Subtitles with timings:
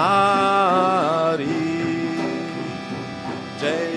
[3.60, 3.97] Jaya